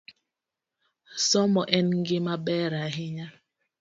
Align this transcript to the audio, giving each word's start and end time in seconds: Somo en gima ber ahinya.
Somo 1.29 1.61
en 1.77 1.87
gima 2.07 2.33
ber 2.45 2.71
ahinya. 2.85 3.27